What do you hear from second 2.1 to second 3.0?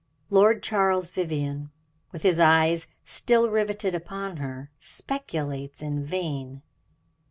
with his eyes